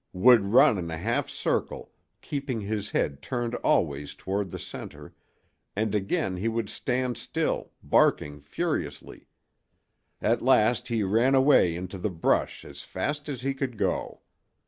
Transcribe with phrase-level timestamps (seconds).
[0.13, 1.91] would run in a half circle,
[2.23, 5.13] keeping his head turned always toward the centre,
[5.75, 9.27] and again he would stand still, barking furiously.
[10.19, 14.21] At last he ran away into the brush as fast as he could go.